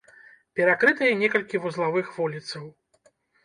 Перакрытыя 0.59 1.19
некалькі 1.21 1.63
вузлавых 1.67 2.13
вуліцаў. 2.19 2.69